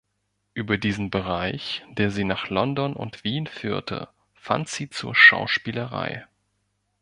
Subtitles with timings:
[0.55, 6.25] Über diesen Bereich, der sie nach London und Wien führte, fand sie zur Schauspielerei.